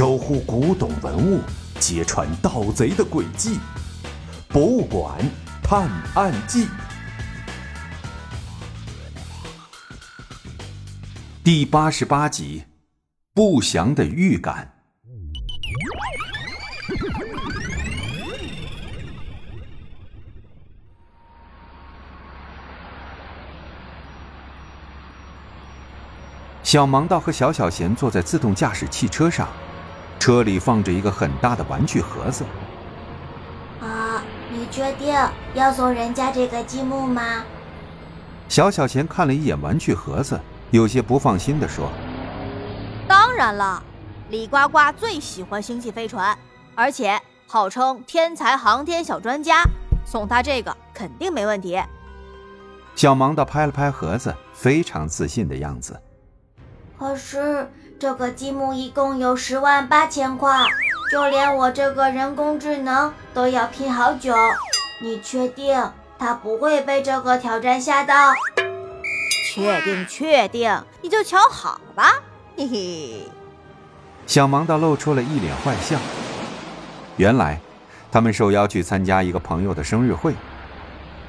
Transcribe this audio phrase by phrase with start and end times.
[0.00, 1.42] 守护古董文物，
[1.78, 3.56] 揭穿盗贼的诡计，
[4.48, 5.18] 《博物馆
[5.62, 6.64] 探案记》
[11.44, 12.64] 第八十八集：
[13.34, 14.79] 不祥的预感。
[26.70, 29.48] 小盲道和小小贤坐在自动驾驶汽车上，
[30.20, 32.44] 车里放着一个很大的玩具盒子。
[33.80, 35.12] 啊，你确定
[35.52, 37.42] 要送人家这个积木吗？
[38.48, 41.90] 小小贤看了一眼玩具盒子，有些不放心地说
[43.08, 43.82] ：“当然了，
[44.28, 46.38] 李呱呱最喜欢星际飞船，
[46.76, 49.64] 而且号称天才航天小专家，
[50.06, 51.82] 送他这个肯定没问题。”
[52.94, 56.00] 小盲道拍了拍盒子，非常自信的样子。
[57.00, 57.66] 可是
[57.98, 60.66] 这个积木一共有十万八千块，
[61.10, 64.34] 就连我这个人工智能都要拼好久。
[65.00, 68.14] 你确定他不会被这个挑战吓到？
[69.48, 72.20] 确定，确定，你就瞧好吧。
[72.54, 73.26] 嘿嘿。
[74.26, 75.96] 小盲道露出了一脸坏笑。
[77.16, 77.58] 原来，
[78.12, 80.34] 他们受邀去参加一个朋友的生日会。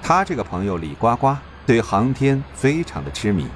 [0.00, 1.36] 他这个朋友李呱呱
[1.66, 3.48] 对航天非常的痴迷。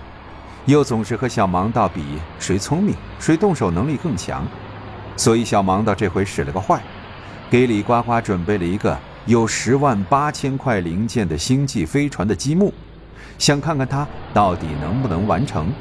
[0.71, 2.01] 又总是和小盲道比
[2.39, 4.47] 谁聪明，谁动手能力更强，
[5.17, 6.81] 所以小盲道这回使了个坏，
[7.51, 12.73] 给李呱呱准备了一个有十万八千块零件的星际飞船的积木，
[13.37, 15.73] 想看看他到底能不能完成。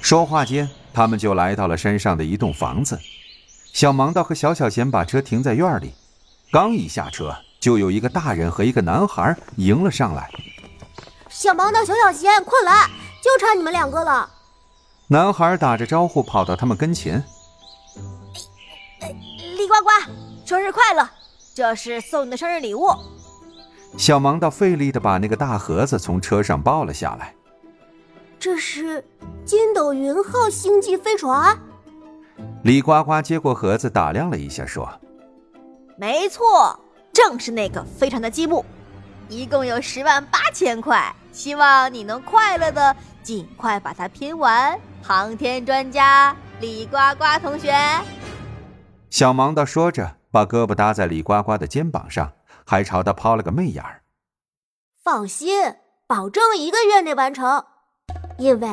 [0.00, 2.98] 说话间，他们就来到了山上的一栋房子。
[3.72, 5.92] 小盲道和小小贤把车停在院里，
[6.50, 10.28] 刚一下车，就有一个大人和一个男孩迎了上来。
[11.30, 12.88] 小盲道、小小仙，快来！
[13.22, 14.28] 就差你们两个了。
[15.06, 17.22] 男孩打着招呼跑到他们跟前。
[19.56, 20.10] 李呱呱，
[20.44, 21.08] 生日快乐！
[21.54, 22.88] 这是送你的生日礼物。
[23.96, 27.34] 小盲道费力的把那个大盒子从车上抱了下来。
[28.38, 29.04] 这是
[29.44, 31.56] 筋斗云号星际飞船。
[32.64, 34.88] 李呱呱接过盒子，打量了一下，说
[35.96, 36.78] ：“没错，
[37.12, 38.64] 正是那个飞船的积木，
[39.30, 47.72] 一共有十万八千块。”希望你能快乐的尽快把它拼完，航天专家李呱呱同学。
[49.10, 52.32] 小盲道说着，把胳膊搭在李呱呱的肩膀上，
[52.66, 54.02] 还朝他抛了个媚眼儿。
[55.04, 55.76] 放心，
[56.08, 57.64] 保证一个月内完成，
[58.36, 58.68] 因为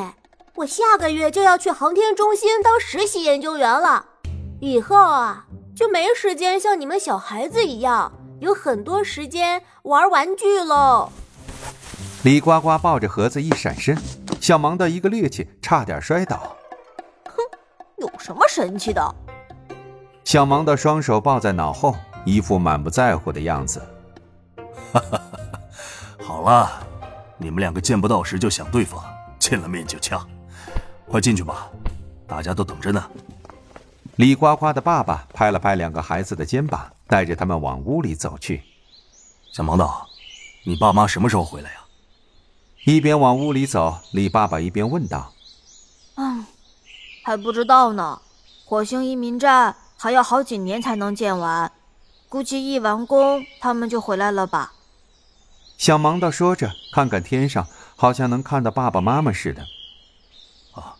[0.56, 4.04] 我下个月就要去航天中心当实习研究员了，
[4.60, 5.46] 以后啊
[5.76, 11.10] 就没时间像你们小孩子一样有很多时间玩玩具喽。
[12.22, 13.96] 李呱呱抱着盒子一闪身，
[14.40, 16.56] 小盲的一个趔趄，差点摔倒。
[17.24, 17.36] 哼，
[17.98, 19.14] 有什么神奇的？
[20.24, 23.80] 小盲的双手抱在脑后，一副满不在乎的样子。
[24.92, 25.60] 哈哈哈！
[26.22, 26.70] 好了，
[27.38, 29.00] 你们两个见不到时就想对付，
[29.38, 30.24] 见了面就掐，
[31.08, 31.68] 快进去吧，
[32.26, 33.02] 大家都等着呢。
[34.18, 38.64] 李呱呱的爸爸拍了拍两个孩子的肩膀，带着他们往屋里走去。
[39.52, 40.08] 小盲道，
[40.64, 41.76] 你爸妈什么时候回来呀？
[42.84, 45.32] 一边往屋里走，李爸爸一边问道
[46.18, 46.44] ：“嗯，
[47.22, 48.20] 还不知道呢。
[48.64, 51.70] 火星移民站还要好几年才能建完，
[52.28, 54.72] 估计一完工他们就回来了吧。”
[55.78, 59.62] 小盲道说着，看看天上，好像能看到爸爸妈妈似的。
[60.72, 60.96] 啊，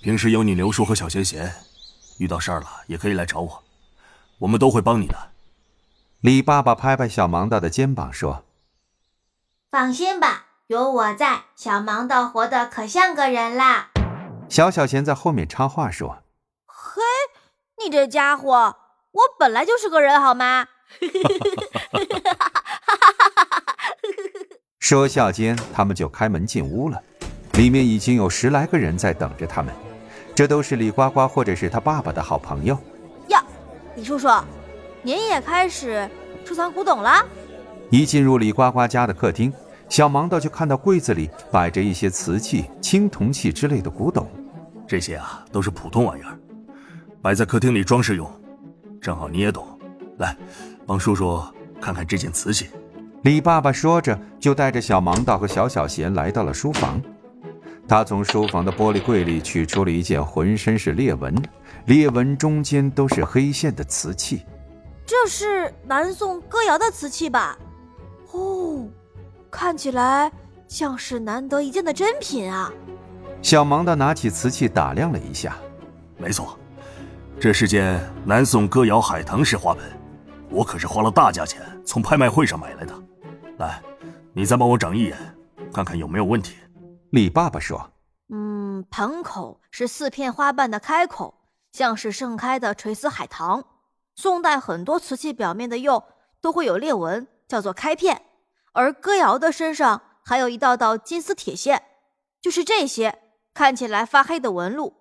[0.00, 1.54] 平时有你刘叔和小贤贤，
[2.18, 3.64] 遇到事儿了也可以来找我，
[4.38, 5.30] 我们都会帮你的。
[6.20, 8.44] 李爸爸拍拍小盲道的肩膀说
[9.70, 13.90] ：“放心吧。”有我在，小盲道活得可像个人啦。
[14.48, 16.22] 小小贤在后面插话说
[16.64, 17.02] ：“嘿，
[17.84, 18.76] 你这家伙，
[19.12, 20.66] 我本来就是个人，好吗？”
[24.80, 27.02] 说笑间，他们就开门进屋了。
[27.52, 29.74] 里面已经有十来个人在等着他们，
[30.34, 32.76] 这都是李呱呱或者是他爸爸的好朋友。
[33.28, 33.42] 呀，
[33.94, 34.28] 李叔叔，
[35.02, 36.08] 您也开始
[36.44, 37.24] 收藏古董了？
[37.90, 39.52] 一进入李呱呱家的客厅。
[39.88, 44.26] 小盲道就看到柜子里摆着一些瓷器、青铜器之类的古董，
[44.88, 46.36] 这些啊都是普通玩意儿，
[47.20, 48.28] 摆在客厅里装饰用。
[49.00, 49.78] 正好你也懂，
[50.18, 50.34] 来，
[50.86, 51.40] 帮叔叔
[51.80, 52.70] 看看这件瓷器。
[53.22, 57.00] 李爸爸说着，就带着小盲道和小小贤来到了书房。
[57.86, 61.34] 他从书房的玻璃柜里取出了一件浑身是裂纹、
[61.86, 64.42] 裂纹中间都是黑线的瓷器。
[65.06, 67.58] 这是南宋歌谣的瓷器吧？
[68.32, 68.88] 哦。
[69.50, 70.32] 看起来
[70.66, 72.72] 像是难得一见的珍品啊！
[73.40, 75.56] 小盲的拿起瓷器打量了一下，
[76.18, 76.58] 没错，
[77.38, 79.84] 这是件南宋歌谣海棠式花盆，
[80.50, 82.92] 我可是花了大价钱从拍卖会上买来的。
[83.58, 83.80] 来，
[84.32, 85.16] 你再帮我长一眼，
[85.72, 86.56] 看看有没有问题。
[87.14, 87.92] 李爸爸说
[88.28, 91.32] ：“嗯，盆口是四片花瓣的开口，
[91.70, 93.64] 像是盛开的垂丝海棠。
[94.16, 96.02] 宋代很多瓷器表面的釉
[96.40, 98.22] 都会有裂纹，叫做开片，
[98.72, 101.84] 而歌谣的身上还有一道道金丝铁线，
[102.40, 103.16] 就是这些
[103.54, 104.94] 看起来发黑的纹路。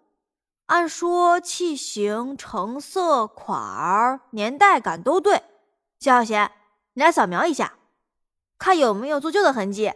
[0.67, 5.41] 按说器型、成色、款儿、年代感都对。
[5.99, 6.51] 肖小贤，
[6.93, 7.73] 你来扫描一下，
[8.59, 9.91] 看有没有做旧的痕迹。”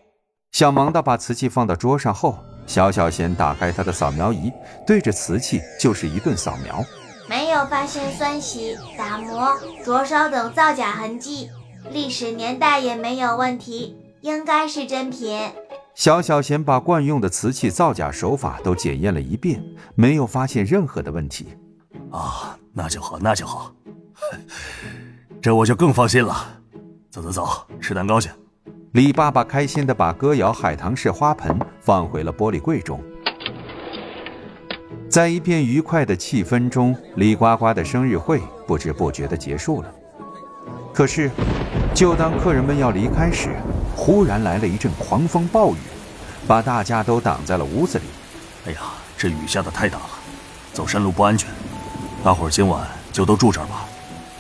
[0.57, 4.51] 小盲道把瓷器放到桌上后，小小贤打开他的扫描仪，
[4.87, 6.83] 对着瓷器就是一顿扫描，
[7.29, 9.55] 没有发现酸洗、打磨、
[9.85, 11.47] 灼烧等造假痕迹，
[11.91, 15.39] 历史年代也没有问题，应该是真品。
[15.93, 19.63] 小小贤把惯用的瓷器造假手法都检验了一遍，
[19.93, 21.49] 没有发现任何的问题。
[22.11, 23.71] 啊，那就好，那就好，
[25.39, 26.59] 这我就更放心了。
[27.11, 27.47] 走走走，
[27.79, 28.27] 吃蛋糕去。
[28.93, 33.03] 李爸爸开心地把歌谣海棠式花盆放回了玻璃柜中，
[35.09, 39.91] 在一片愉快的气氛中，李呱呱的生日会不知不觉地结束了。
[40.93, 41.29] 可是，
[41.93, 43.49] 就当客人们要离开时，
[43.93, 45.77] 忽然来了一阵狂风暴雨，
[46.47, 48.05] 把大家都挡在了屋子里。
[48.67, 48.79] 哎呀，
[49.17, 50.09] 这雨下的太大了，
[50.71, 51.49] 走山路不安全。
[52.23, 53.85] 大伙儿今晚就都住这儿吧，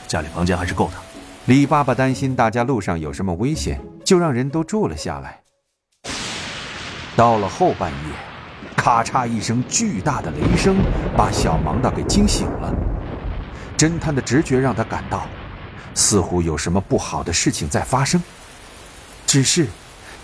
[0.07, 0.93] 家里房间还是够的。
[1.45, 3.79] 李爸爸担心大家路上有什么危险。
[4.07, 5.41] 就让人都住了下来。
[7.17, 7.97] 到了后半夜，
[8.73, 10.77] 咔嚓一声巨大的雷声
[11.17, 12.73] 把小盲道给惊醒了。
[13.77, 15.27] 侦探的直觉让他感到，
[15.93, 18.23] 似乎有什么不好的事情在发生。
[19.25, 19.67] 只是，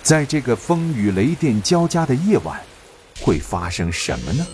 [0.02, 2.58] 在这个风雨雷电交加的夜晚，
[3.20, 4.48] 会发生什么呢？